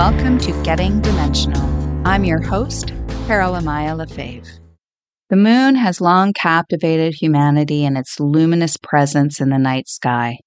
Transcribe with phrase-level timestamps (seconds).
[0.00, 2.08] Welcome to Getting Dimensional.
[2.08, 2.94] I'm your host,
[3.26, 4.50] Carol Amaya Lefebvre.
[5.28, 10.38] The moon has long captivated humanity in its luminous presence in the night sky,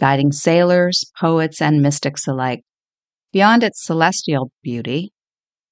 [0.00, 2.62] guiding sailors, poets, and mystics alike.
[3.30, 5.12] Beyond its celestial beauty,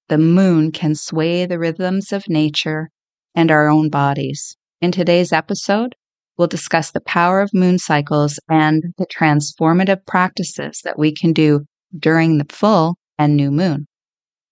[0.09, 2.91] the moon can sway the rhythms of nature
[3.35, 4.59] and our own bodies.
[4.83, 5.95] In today's episode,
[6.37, 11.63] we'll discuss the power of moon cycles and the transformative practices that we can do
[11.99, 13.87] during the full and new moon.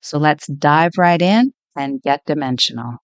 [0.03, 2.97] So let's dive right in and get dimensional.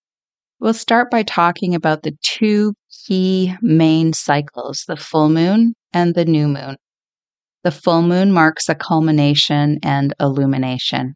[0.59, 2.75] We'll start by talking about the two
[3.07, 6.77] key main cycles the full moon and the new moon.
[7.63, 11.15] The full moon marks a culmination and illumination.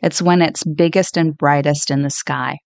[0.00, 2.58] It's when it's biggest and brightest in the sky.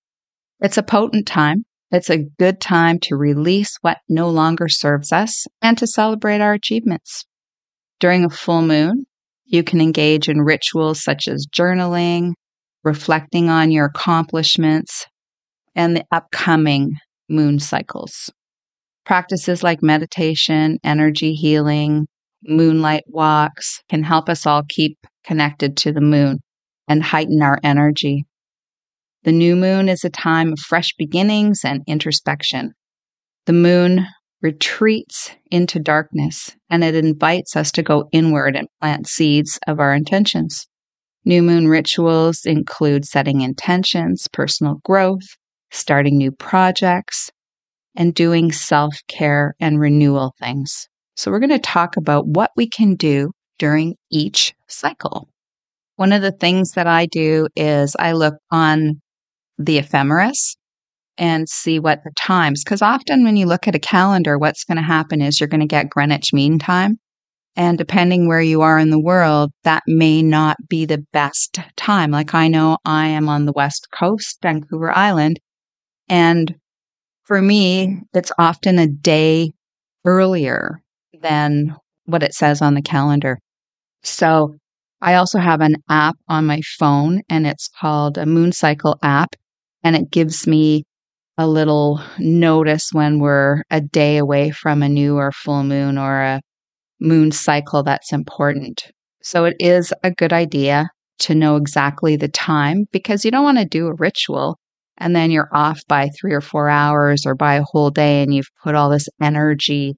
[0.60, 1.64] It's a potent time.
[1.90, 6.52] It's a good time to release what no longer serves us and to celebrate our
[6.52, 7.24] achievements.
[8.00, 9.06] During a full moon,
[9.52, 12.32] you can engage in rituals such as journaling,
[12.82, 15.06] reflecting on your accomplishments,
[15.76, 16.92] and the upcoming
[17.28, 18.30] moon cycles.
[19.04, 22.06] Practices like meditation, energy healing,
[22.42, 26.38] moonlight walks can help us all keep connected to the moon
[26.88, 28.24] and heighten our energy.
[29.24, 32.72] The new moon is a time of fresh beginnings and introspection.
[33.46, 34.06] The moon
[34.42, 39.94] retreats into darkness and it invites us to go inward and plant seeds of our
[39.94, 40.66] intentions.
[41.24, 45.36] New moon rituals include setting intentions, personal growth,
[45.70, 47.30] starting new projects,
[47.96, 50.88] and doing self care and renewal things.
[51.14, 55.28] So, we're going to talk about what we can do during each cycle.
[55.96, 59.00] One of the things that I do is I look on
[59.58, 60.56] the ephemeris
[61.18, 64.76] and see what the times, because often when you look at a calendar, what's going
[64.76, 66.98] to happen is you're going to get Greenwich Mean Time.
[67.54, 72.10] And depending where you are in the world, that may not be the best time.
[72.10, 75.38] Like I know I am on the West Coast, Vancouver Island.
[76.08, 76.54] And
[77.24, 79.50] for me, it's often a day
[80.06, 80.80] earlier
[81.20, 83.38] than what it says on the calendar.
[84.02, 84.54] So
[85.02, 89.36] I also have an app on my phone and it's called a Moon Cycle app.
[89.84, 90.84] And it gives me
[91.42, 96.22] a little notice when we're a day away from a new or full moon or
[96.22, 96.40] a
[97.00, 98.84] moon cycle that's important.
[99.22, 100.88] So it is a good idea
[101.20, 104.56] to know exactly the time because you don't want to do a ritual
[104.98, 108.32] and then you're off by three or four hours or by a whole day and
[108.32, 109.94] you've put all this energy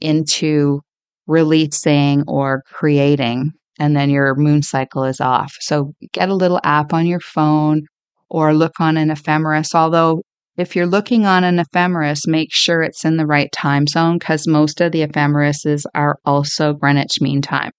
[0.00, 0.80] into
[1.26, 3.50] releasing or creating
[3.80, 5.52] and then your moon cycle is off.
[5.58, 7.82] So get a little app on your phone
[8.28, 10.22] or look on an ephemeris, although
[10.56, 14.46] if you're looking on an ephemeris, make sure it's in the right time zone because
[14.46, 17.72] most of the ephemerises are also Greenwich Mean Time.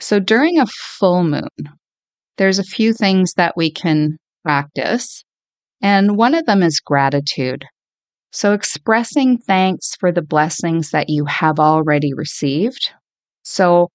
[0.00, 1.48] So during a full moon,
[2.36, 5.24] there's a few things that we can practice,
[5.82, 7.64] and one of them is gratitude.
[8.30, 12.92] So expressing thanks for the blessings that you have already received.
[13.42, 13.88] So,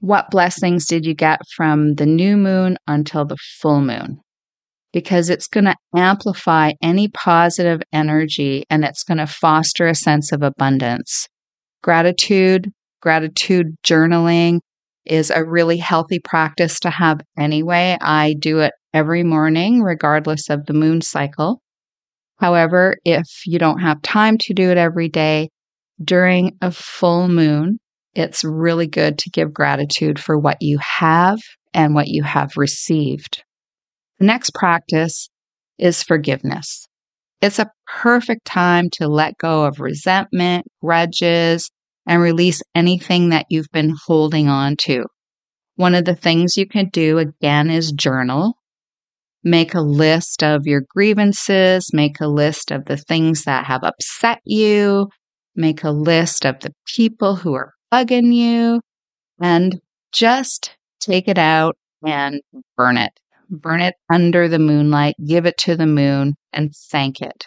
[0.00, 4.20] what blessings did you get from the new moon until the full moon?
[4.92, 10.32] Because it's going to amplify any positive energy and it's going to foster a sense
[10.32, 11.26] of abundance.
[11.82, 12.70] Gratitude,
[13.00, 14.60] gratitude journaling
[15.06, 17.96] is a really healthy practice to have anyway.
[18.00, 21.60] I do it every morning, regardless of the moon cycle.
[22.38, 25.50] However, if you don't have time to do it every day,
[26.02, 27.78] during a full moon,
[28.14, 31.38] it's really good to give gratitude for what you have
[31.74, 33.44] and what you have received.
[34.20, 35.30] The next practice
[35.78, 36.86] is forgiveness.
[37.40, 41.70] It's a perfect time to let go of resentment, grudges,
[42.06, 45.06] and release anything that you've been holding on to.
[45.76, 48.58] One of the things you can do again is journal.
[49.42, 54.40] Make a list of your grievances, make a list of the things that have upset
[54.44, 55.08] you,
[55.56, 58.82] make a list of the people who are bugging you,
[59.40, 59.80] and
[60.12, 62.42] just take it out and
[62.76, 63.12] burn it
[63.50, 67.46] burn it under the moonlight, give it to the moon, and thank it.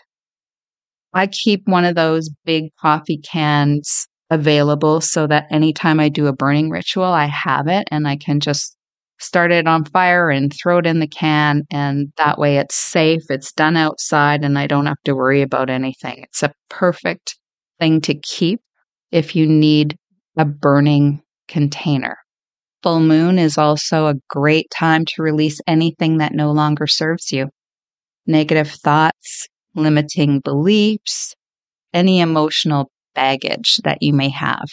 [1.13, 6.33] I keep one of those big coffee cans available so that anytime I do a
[6.33, 8.75] burning ritual, I have it and I can just
[9.19, 11.63] start it on fire and throw it in the can.
[11.71, 15.69] And that way it's safe, it's done outside, and I don't have to worry about
[15.69, 16.23] anything.
[16.23, 17.37] It's a perfect
[17.79, 18.59] thing to keep
[19.11, 19.95] if you need
[20.37, 22.17] a burning container.
[22.83, 27.47] Full moon is also a great time to release anything that no longer serves you.
[28.27, 31.33] Negative thoughts, limiting beliefs,
[31.93, 34.67] any emotional baggage that you may have.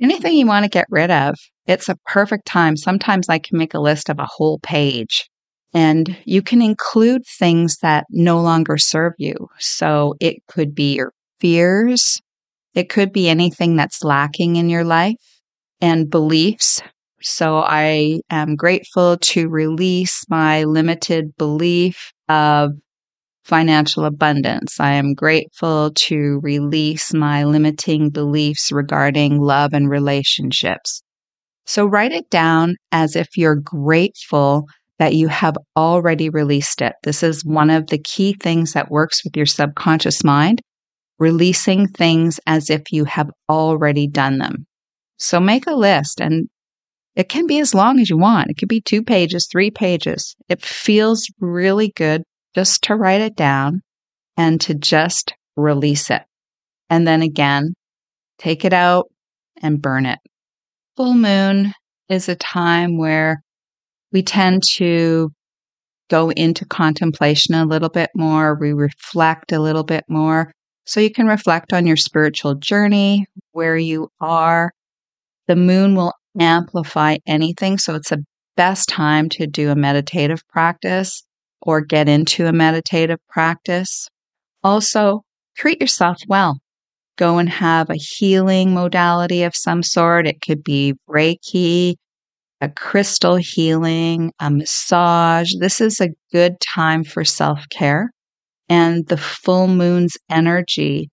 [0.00, 1.34] Anything you want to get rid of.
[1.66, 2.76] it's a perfect time.
[2.76, 5.28] Sometimes I can make a list of a whole page
[5.74, 9.48] and you can include things that no longer serve you.
[9.58, 12.22] So it could be your fears.
[12.74, 15.16] It could be anything that's lacking in your life
[15.80, 16.80] and beliefs.
[17.20, 22.72] So I am grateful to release my limited belief of
[23.44, 24.78] financial abundance.
[24.78, 31.02] I am grateful to release my limiting beliefs regarding love and relationships.
[31.64, 34.66] So write it down as if you're grateful
[34.98, 36.94] that you have already released it.
[37.04, 40.60] This is one of the key things that works with your subconscious mind,
[41.18, 44.66] releasing things as if you have already done them.
[45.18, 46.48] So make a list and
[47.18, 48.50] it can be as long as you want.
[48.50, 50.34] It could be two pages, three pages.
[50.48, 52.22] It feels really good
[52.54, 53.82] just to write it down
[54.38, 56.22] and to just release it.
[56.88, 57.74] And then again,
[58.38, 59.08] take it out
[59.60, 60.18] and burn it
[60.98, 61.72] full moon
[62.08, 63.40] is a time where
[64.10, 65.30] we tend to
[66.10, 68.58] go into contemplation a little bit more.
[68.58, 70.50] We reflect a little bit more.
[70.86, 74.72] So you can reflect on your spiritual journey, where you are.
[75.46, 77.78] The moon will amplify anything.
[77.78, 78.24] So it's the
[78.56, 81.22] best time to do a meditative practice
[81.62, 84.08] or get into a meditative practice.
[84.64, 85.22] Also,
[85.56, 86.58] treat yourself well
[87.18, 90.26] go and have a healing modality of some sort.
[90.26, 91.96] It could be Reiki,
[92.60, 95.52] a crystal healing, a massage.
[95.60, 98.10] This is a good time for self care.
[98.70, 101.10] And the full moon's energy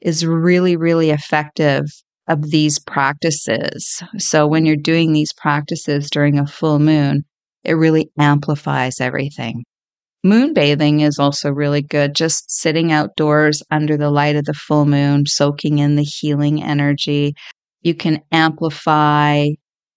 [0.00, 1.84] is really, really effective
[2.28, 4.02] of these practices.
[4.18, 7.24] So when you're doing these practices during a full moon,
[7.64, 9.64] it really amplifies everything.
[10.24, 15.26] Moonbathing is also really good, just sitting outdoors under the light of the full moon,
[15.26, 17.34] soaking in the healing energy.
[17.82, 19.46] You can amplify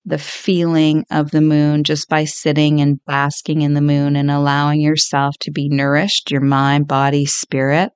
[0.05, 4.81] the feeling of the moon just by sitting and basking in the moon and allowing
[4.81, 7.91] yourself to be nourished, your mind, body, spirit.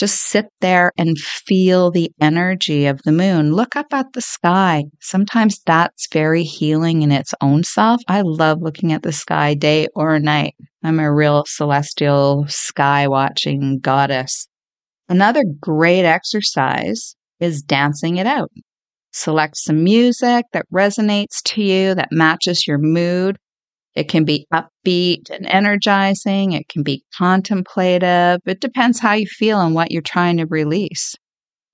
[0.00, 3.52] Just sit there and feel the energy of the moon.
[3.52, 4.84] Look up at the sky.
[4.98, 8.00] Sometimes that's very healing in its own self.
[8.08, 10.54] I love looking at the sky day or night.
[10.82, 14.48] I'm a real celestial sky watching goddess.
[15.10, 18.50] Another great exercise is dancing it out.
[19.12, 23.36] Select some music that resonates to you, that matches your mood,
[23.94, 26.52] it can be upbeat and energizing.
[26.52, 28.40] It can be contemplative.
[28.46, 31.14] It depends how you feel and what you're trying to release.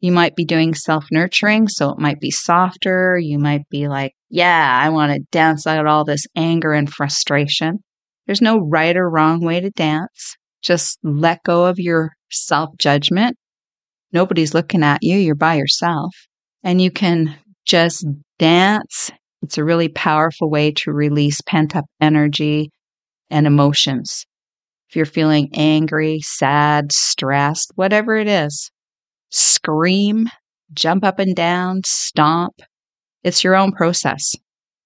[0.01, 3.19] You might be doing self nurturing, so it might be softer.
[3.19, 7.81] You might be like, yeah, I want to dance out all this anger and frustration.
[8.27, 10.37] There's no right or wrong way to dance.
[10.63, 13.37] Just let go of your self judgment.
[14.13, 16.15] Nobody's looking at you, you're by yourself.
[16.63, 17.37] And you can
[17.67, 18.07] just
[18.39, 19.11] dance
[19.43, 22.71] it's a really powerful way to release pent up energy
[23.31, 24.25] and emotions.
[24.89, 28.71] If you're feeling angry, sad, stressed, whatever it is,
[29.31, 30.29] scream,
[30.73, 32.55] jump up and down, stomp.
[33.25, 34.35] It's your own process,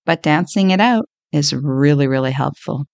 [0.06, 2.84] but dancing it out is really, really helpful.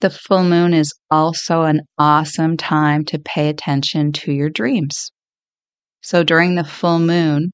[0.00, 5.10] The full moon is also an awesome time to pay attention to your dreams.
[6.02, 7.52] So during the full moon,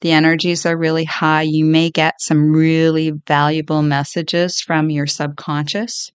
[0.00, 1.42] the energies are really high.
[1.42, 6.10] You may get some really valuable messages from your subconscious.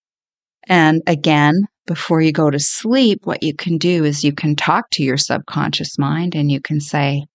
[0.66, 1.54] And again,
[1.86, 5.18] before you go to sleep, what you can do is you can talk to your
[5.18, 7.26] subconscious mind and you can say,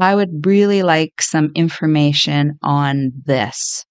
[0.00, 3.84] I would really like some information on this.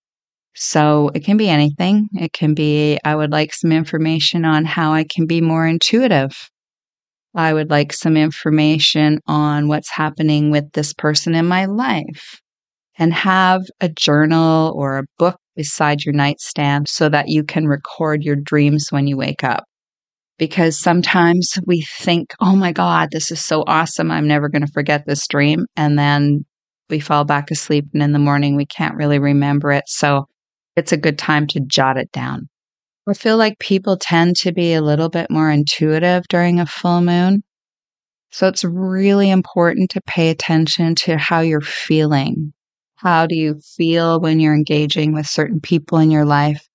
[0.54, 2.10] So it can be anything.
[2.14, 6.51] It can be, I would like some information on how I can be more intuitive.
[7.34, 12.42] I would like some information on what's happening with this person in my life
[12.98, 18.24] and have a journal or a book beside your nightstand so that you can record
[18.24, 19.64] your dreams when you wake up.
[20.38, 24.12] Because sometimes we think, oh my God, this is so awesome.
[24.12, 25.66] I'm never going to forget this dream.
[25.76, 26.46] And then
[26.90, 29.84] we fall back asleep and in the morning we can't really remember it.
[29.88, 30.26] So
[30.76, 32.50] it's a good time to jot it down.
[33.10, 37.02] I feel like people tend to be a little bit more intuitive during a full
[37.02, 37.44] moon.
[38.30, 42.54] So it's really important to pay attention to how you're feeling.
[42.96, 46.68] How do you feel when you're engaging with certain people in your life?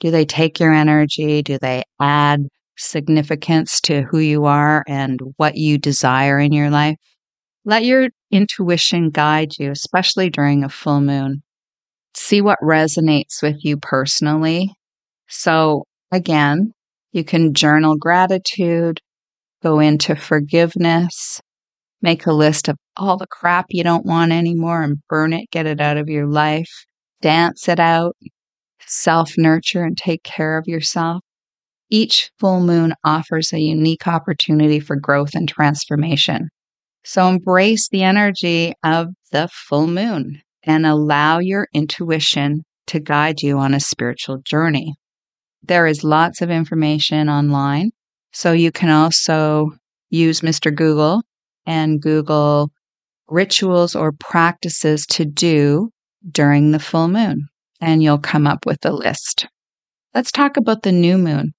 [0.00, 1.42] Do they take your energy?
[1.42, 6.96] Do they add significance to who you are and what you desire in your life?
[7.66, 11.42] Let your intuition guide you, especially during a full moon.
[12.14, 14.72] See what resonates with you personally
[15.28, 16.72] so again,
[17.12, 19.00] you can journal gratitude,
[19.62, 21.40] go into forgiveness,
[22.02, 25.66] make a list of all the crap you don't want anymore and burn it, get
[25.66, 26.70] it out of your life.
[27.22, 28.16] dance it out,
[28.86, 31.22] self nurture, and take care of yourself.
[31.90, 36.48] Each full moon offers a unique opportunity for growth and transformation.
[37.04, 43.58] So embrace the energy of the full moon and allow your intuition to guide you
[43.58, 44.94] on a spiritual journey.
[45.66, 47.90] There is lots of information online.
[48.32, 49.70] So you can also
[50.10, 50.74] use Mr.
[50.74, 51.22] Google
[51.66, 52.70] and Google
[53.28, 55.90] rituals or practices to do
[56.30, 57.48] during the full moon,
[57.80, 59.46] and you'll come up with a list.
[60.14, 61.52] Let's talk about the new moon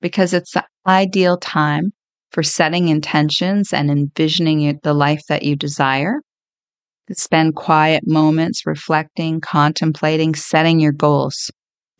[0.00, 1.92] because it's the ideal time
[2.32, 6.20] for setting intentions and envisioning the life that you desire.
[7.12, 11.50] Spend quiet moments reflecting, contemplating, setting your goals.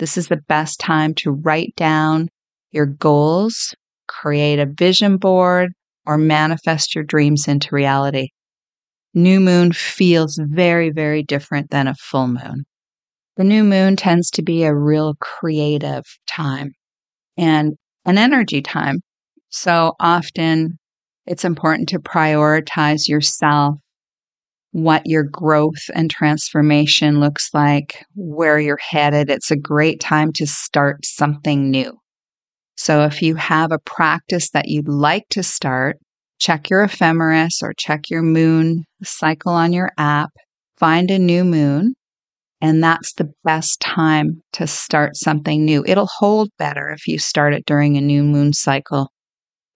[0.01, 2.31] This is the best time to write down
[2.73, 3.75] your goals,
[4.09, 5.73] create a vision board,
[6.07, 8.29] or manifest your dreams into reality.
[9.13, 12.65] New moon feels very, very different than a full moon.
[13.37, 16.73] The new moon tends to be a real creative time
[17.37, 17.75] and
[18.07, 19.01] an energy time.
[19.51, 20.79] So often
[21.27, 23.75] it's important to prioritize yourself,
[24.73, 29.31] what your growth and transformation looks like, where you're headed.
[29.31, 31.99] It's a great time to start something new.
[32.77, 35.99] So if you have a practice that you'd like to start,
[36.39, 40.31] check your ephemeris or check your moon cycle on your app,
[40.79, 41.95] find a new moon,
[42.61, 45.85] and that's the best time to start something new.
[45.87, 49.11] It'll hold better if you start it during a new moon cycle.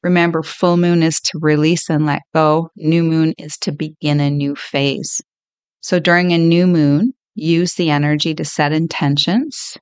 [0.05, 4.31] Remember, full moon is to release and let go, new moon is to begin a
[4.31, 5.21] new phase.
[5.81, 9.79] So during a new moon, use the energy to set intentions,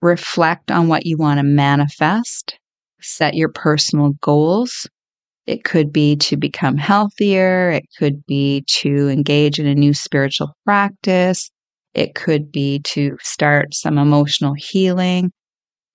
[0.00, 2.58] reflect on what you want to manifest,
[3.02, 4.88] set your personal goals,
[5.46, 7.70] it could be to become healthier.
[7.70, 11.50] It could be to engage in a new spiritual practice.
[11.92, 15.32] It could be to start some emotional healing.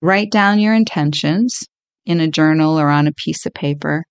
[0.01, 1.63] Write down your intentions
[2.05, 4.05] in a journal or on a piece of paper.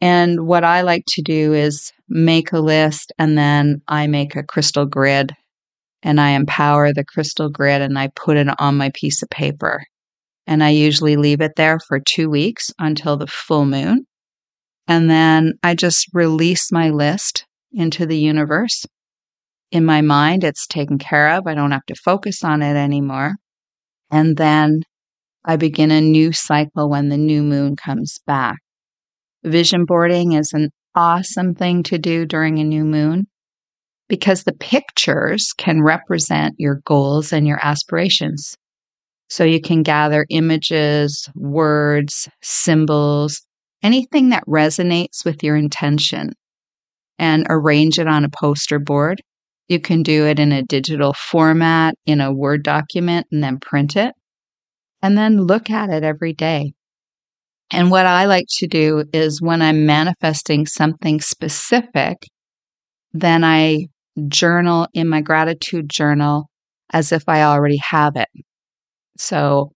[0.00, 4.44] And what I like to do is make a list and then I make a
[4.44, 5.32] crystal grid
[6.02, 9.82] and I empower the crystal grid and I put it on my piece of paper.
[10.46, 14.06] And I usually leave it there for two weeks until the full moon.
[14.86, 18.86] And then I just release my list into the universe.
[19.70, 21.46] In my mind, it's taken care of.
[21.46, 23.34] I don't have to focus on it anymore.
[24.10, 24.80] And then
[25.44, 28.58] I begin a new cycle when the new moon comes back.
[29.44, 33.26] Vision boarding is an awesome thing to do during a new moon
[34.08, 38.56] because the pictures can represent your goals and your aspirations.
[39.30, 43.42] So you can gather images, words, symbols,
[43.82, 46.32] anything that resonates with your intention
[47.18, 49.20] and arrange it on a poster board.
[49.68, 53.96] You can do it in a digital format, in a Word document, and then print
[53.96, 54.14] it.
[55.02, 56.72] And then look at it every day.
[57.70, 62.16] And what I like to do is when I'm manifesting something specific,
[63.12, 63.86] then I
[64.26, 66.48] journal in my gratitude journal
[66.92, 68.28] as if I already have it.
[69.18, 69.70] So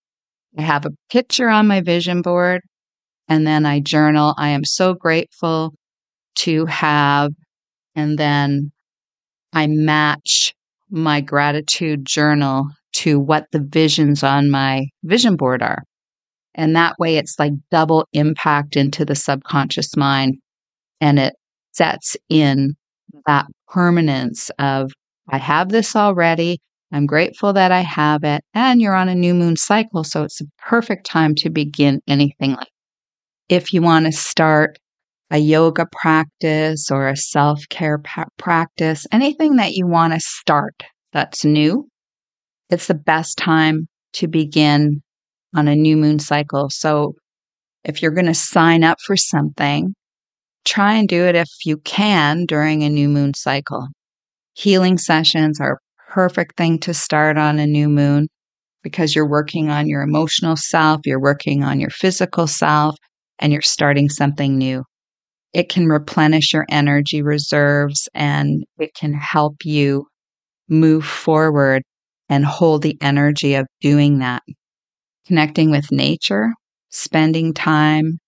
[0.59, 2.63] I have a picture on my vision board
[3.29, 4.35] and then I journal.
[4.39, 5.75] I am so grateful
[6.37, 7.31] to have,
[7.95, 8.73] and then
[9.53, 10.55] I match
[10.91, 15.83] my gratitude journal to what the visions on my vision board are.
[16.55, 20.37] And that way it's like double impact into the subconscious mind
[21.01, 21.35] and it
[21.73, 22.75] sets in
[23.27, 24.93] that permanence of
[25.29, 26.61] I have this already.
[26.93, 28.43] I'm grateful that I have it.
[28.53, 30.05] And you're on a new moon cycle.
[30.05, 32.69] So it's a perfect time to begin anything like
[33.49, 34.79] if you want to start
[35.31, 40.83] a yoga practice or a self care pa- practice, anything that you want to start
[41.13, 41.89] that's new,
[42.73, 45.03] it's the best time to begin
[45.55, 46.69] on a new moon cycle.
[46.71, 47.15] So
[47.85, 49.95] if you're going to sign up for something,
[50.65, 53.89] try and do it if you can during a new moon cycle.
[54.55, 58.29] Healing sessions are a perfect thing to start on a new moon
[58.83, 62.97] because you're working on your emotional self, you're working on your physical self,
[63.39, 64.85] and you're starting something new.
[65.53, 70.07] It can replenish your energy reserves and it can help you
[70.69, 71.83] move forward
[72.29, 74.43] and hold the energy of doing that.
[75.27, 76.53] Connecting with nature,
[76.91, 78.19] spending time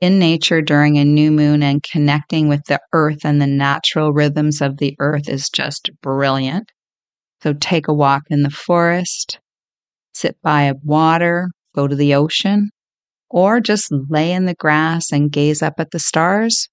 [0.00, 4.60] in nature during a new moon and connecting with the earth and the natural rhythms
[4.60, 6.70] of the earth is just brilliant.
[7.42, 9.38] So take a walk in the forest,
[10.14, 12.70] sit by a water, go to the ocean,
[13.30, 16.68] or just lay in the grass and gaze up at the stars,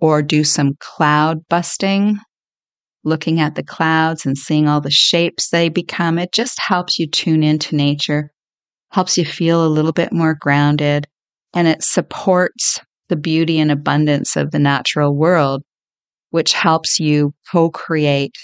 [0.00, 2.18] or do some cloud busting,
[3.08, 6.18] looking at the clouds and seeing all the shapes they become.
[6.18, 8.30] It just helps you tune into nature,
[8.90, 11.06] helps you feel a little bit more grounded,
[11.54, 15.62] and it supports the beauty and abundance of the natural world,
[16.30, 18.36] which helps you co create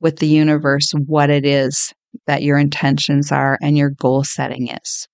[0.00, 1.92] with the universe what it is
[2.26, 5.08] that your intentions are and your goal setting is.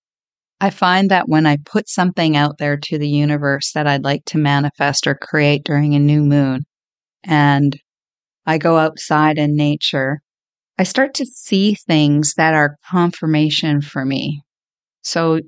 [0.60, 4.24] I find that when I put something out there to the universe that I'd like
[4.26, 6.64] to manifest or create during a new moon,
[7.24, 7.78] and
[8.46, 10.20] I go outside in nature,
[10.78, 14.42] I start to see things that are confirmation for me.
[15.02, 15.40] So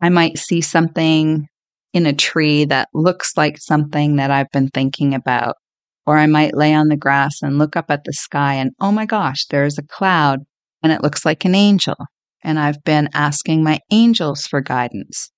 [0.00, 1.46] I might see something
[1.92, 5.56] in a tree that looks like something that I've been thinking about.
[6.06, 8.92] Or I might lay on the grass and look up at the sky and, oh
[8.92, 10.40] my gosh, there's a cloud
[10.82, 11.96] and it looks like an angel.
[12.42, 15.30] And I've been asking my angels for guidance.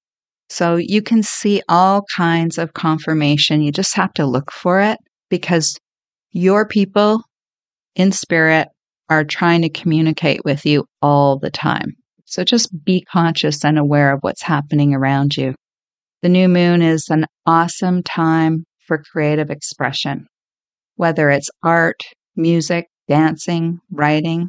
[0.49, 3.63] So you can see all kinds of confirmation.
[3.63, 4.99] You just have to look for it
[5.31, 5.79] because
[6.33, 7.23] your people
[7.95, 8.69] in spirit
[9.09, 11.95] are trying to communicate with you all the time.
[12.25, 15.55] So just be conscious and aware of what's happening around you.
[16.23, 20.27] The new moon is an awesome time for creative expression
[20.97, 22.03] whether it's art,
[22.35, 24.49] music, dancing, writing.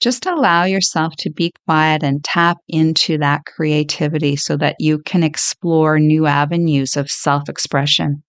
[0.00, 5.22] Just allow yourself to be quiet and tap into that creativity so that you can
[5.22, 8.22] explore new avenues of self expression.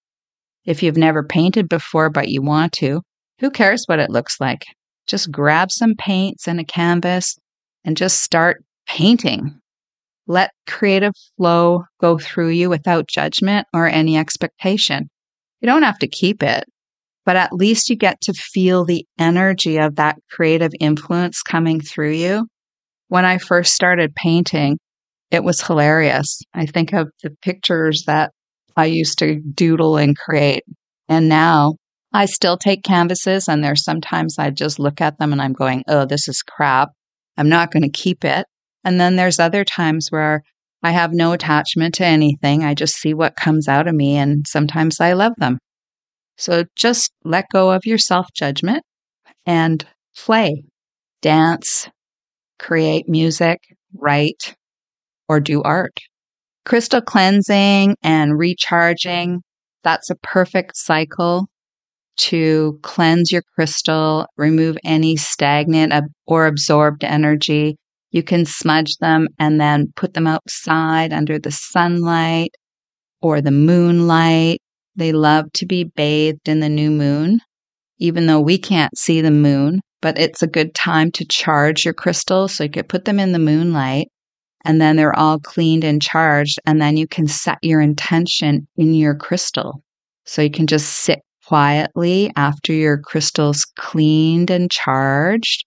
[0.66, 3.02] If you've never painted before but you want to,
[3.40, 4.66] who cares what it looks like?
[5.08, 7.38] Just grab some paints and a canvas
[7.84, 9.60] and just start painting.
[10.28, 15.10] Let creative flow go through you without judgment or any expectation.
[15.62, 16.66] You don't have to keep it
[17.26, 22.12] but at least you get to feel the energy of that creative influence coming through
[22.12, 22.48] you.
[23.08, 24.78] When I first started painting,
[25.32, 26.42] it was hilarious.
[26.54, 28.32] I think of the pictures that
[28.76, 30.64] I used to doodle and create.
[31.08, 31.76] And now
[32.14, 35.84] I still take canvases, and there's sometimes I just look at them and I'm going,
[35.88, 36.90] oh, this is crap.
[37.38, 38.46] I'm not going to keep it.
[38.84, 40.42] And then there's other times where
[40.84, 42.64] I have no attachment to anything.
[42.64, 45.58] I just see what comes out of me, and sometimes I love them.
[46.38, 48.84] So just let go of your self judgment
[49.46, 50.64] and play,
[51.22, 51.90] dance,
[52.60, 53.60] create music,
[53.94, 54.56] write,
[55.28, 56.00] or do art.
[56.66, 59.42] Crystal cleansing and recharging,
[59.84, 61.48] that's a perfect cycle
[62.18, 65.94] to cleanse your crystal, remove any stagnant
[66.26, 67.76] or absorbed energy.
[68.12, 72.52] You can smudge them and then put them outside under the sunlight
[73.22, 74.60] or the moonlight
[74.96, 77.42] they love to be bathed in the new moon,
[78.00, 81.94] even though we can't see the moon, but it's a good time to charge your
[81.94, 82.56] crystals.
[82.56, 84.08] So you could put them in the moonlight
[84.66, 86.60] and then they're all cleaned and charged.
[86.66, 89.84] And then you can set your intention in your crystal.
[90.26, 95.66] So you can just sit quietly after your crystal's cleaned and charged.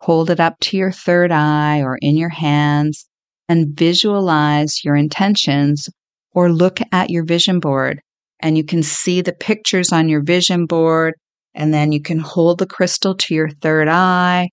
[0.00, 3.06] Hold it up to your third eye or in your hands
[3.48, 5.88] and visualize your intentions
[6.32, 8.00] or look at your vision board
[8.40, 11.14] and you can see the pictures on your vision board.
[11.54, 14.48] And then you can hold the crystal to your third eye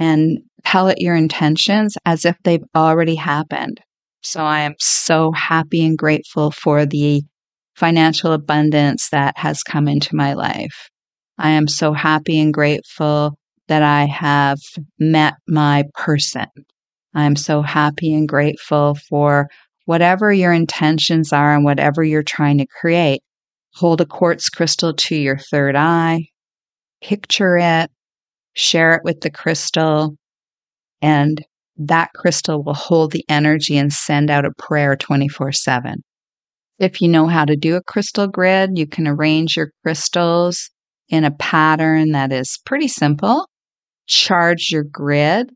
[0.00, 3.80] and tell it your intentions as if they've already happened.
[4.22, 7.22] So I am so happy and grateful for the
[7.76, 10.90] financial abundance that has come into my life.
[11.38, 14.58] I am so happy and grateful that I have
[14.98, 16.46] met my person.
[17.14, 19.48] I'm so happy and grateful for
[19.86, 23.22] whatever your intentions are and whatever you're trying to create,
[23.74, 26.26] hold a quartz crystal to your third eye,
[27.02, 27.90] picture it,
[28.54, 30.16] share it with the crystal,
[31.02, 31.44] and
[31.76, 36.02] that crystal will hold the energy and send out a prayer 24 7.
[36.78, 40.70] If you know how to do a crystal grid, you can arrange your crystals
[41.10, 43.46] in a pattern that is pretty simple.
[44.06, 45.50] Charge your grid.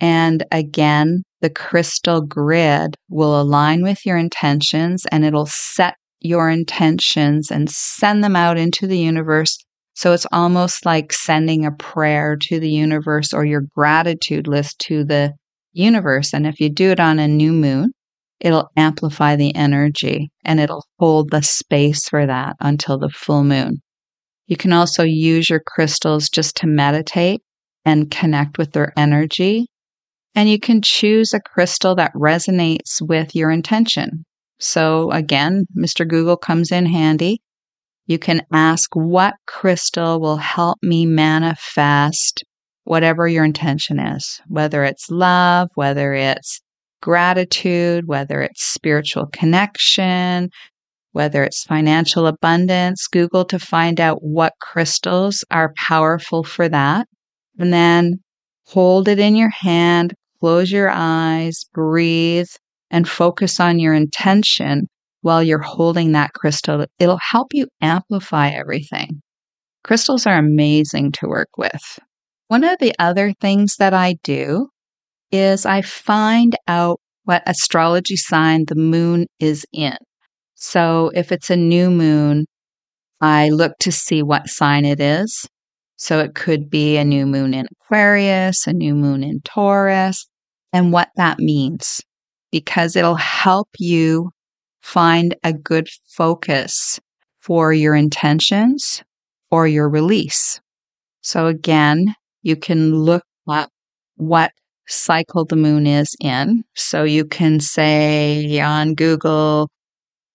[0.00, 7.50] And again, the crystal grid will align with your intentions and it'll set your intentions
[7.50, 9.58] and send them out into the universe.
[9.94, 15.04] So it's almost like sending a prayer to the universe or your gratitude list to
[15.04, 15.32] the
[15.72, 16.32] universe.
[16.32, 17.92] And if you do it on a new moon,
[18.40, 23.80] it'll amplify the energy and it'll hold the space for that until the full moon.
[24.46, 27.42] You can also use your crystals just to meditate
[27.84, 29.66] and connect with their energy
[30.34, 34.24] and you can choose a crystal that resonates with your intention.
[34.58, 36.08] So again, Mr.
[36.08, 37.42] Google comes in handy.
[38.06, 42.44] You can ask what crystal will help me manifest
[42.84, 46.60] whatever your intention is, whether it's love, whether it's
[47.00, 50.50] gratitude, whether it's spiritual connection,
[51.12, 57.06] whether it's financial abundance, Google to find out what crystals are powerful for that.
[57.58, 58.20] And then
[58.66, 62.48] hold it in your hand, close your eyes, breathe,
[62.90, 64.88] and focus on your intention
[65.22, 66.84] while you're holding that crystal.
[66.98, 69.22] It'll help you amplify everything.
[69.82, 71.98] Crystals are amazing to work with.
[72.48, 74.68] One of the other things that I do
[75.30, 79.96] is I find out what astrology sign the moon is in.
[80.54, 82.46] So if it's a new moon,
[83.20, 85.48] I look to see what sign it is.
[85.96, 90.28] So it could be a new moon in Aquarius, a new moon in Taurus,
[90.72, 92.00] and what that means,
[92.50, 94.30] because it'll help you
[94.82, 97.00] find a good focus
[97.40, 99.02] for your intentions
[99.50, 100.60] or your release.
[101.22, 103.70] So again, you can look up
[104.16, 104.52] what
[104.88, 106.64] cycle the moon is in.
[106.74, 109.68] So you can say on Google,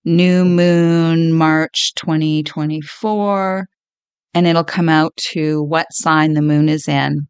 [0.06, 3.68] new moon, March 2024,
[4.34, 7.28] and it'll come out to what sign the moon is in.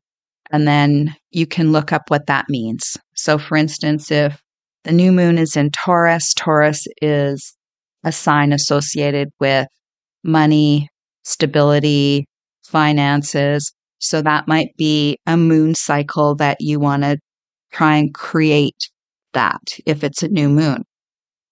[0.51, 2.95] And then you can look up what that means.
[3.15, 4.41] So, for instance, if
[4.87, 7.57] the new moon is in Taurus, Taurus is
[8.05, 9.67] a sign associated with
[10.23, 10.87] money,
[11.25, 12.25] stability,
[12.63, 13.73] finances.
[13.99, 17.17] So that might be a moon cycle that you want to
[17.73, 18.89] try and create
[19.33, 20.85] that if it's a new moon.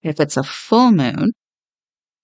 [0.01, 1.33] If it's a full moon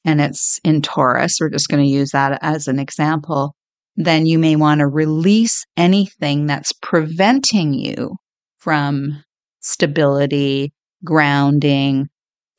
[0.05, 3.53] and it's in Taurus, we're just going to use that as an example,
[3.97, 8.15] then you may want to release anything that's preventing you
[8.59, 9.25] from
[9.59, 10.71] stability,
[11.03, 12.07] grounding,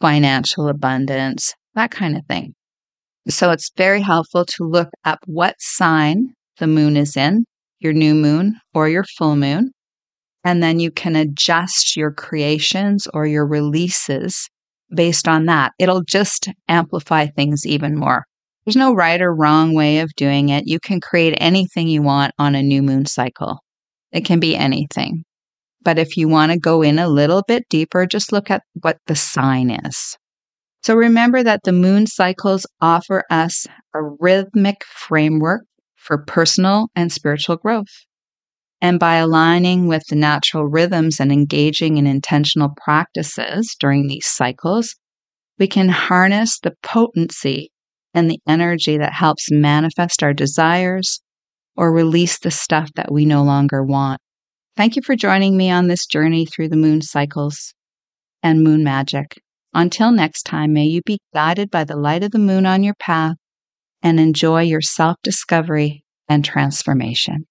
[0.01, 2.55] financial abundance, that kind of thing.
[3.29, 7.45] So it's very helpful to look up what sign the moon is in,
[7.79, 9.71] your new moon or your full moon.
[10.45, 14.49] And then you can adjust your creations or your releases
[14.95, 15.73] based on that.
[15.79, 18.25] It'll just amplify things even more.
[18.65, 20.67] There's no right or wrong way of doing it.
[20.67, 23.59] You can create anything you want on a new moon cycle.
[24.13, 25.25] It can be anything.
[25.85, 28.99] But if you want to go in a little bit deeper, just look at what
[29.07, 30.17] the sign is.
[30.83, 35.63] So remember that the moon cycles offer us a rhythmic framework
[35.97, 38.05] for personal and spiritual growth.
[38.81, 44.97] And by aligning with the natural rhythms and engaging in intentional practices during these cycles,
[45.59, 47.71] we can harness the potency
[48.13, 51.21] and the energy that helps manifest our desires
[51.77, 54.21] or release the stuff that we no longer want.
[54.77, 57.75] Thank you for joining me on this journey through the moon cycles
[58.43, 59.39] and moon magic.
[59.75, 62.95] Until next time, may you be guided by the light of the moon on your
[62.99, 63.37] path
[64.03, 67.47] and enjoy your self discovery and transformation.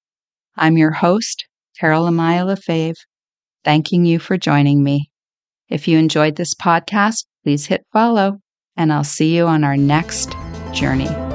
[0.56, 1.46] I'm your host,
[1.80, 2.96] Carol Amaya Lefebvre,
[3.64, 5.10] thanking you for joining me.
[5.70, 8.40] If you enjoyed this podcast, please hit follow,
[8.76, 10.36] and I'll see you on our next
[10.74, 11.31] journey.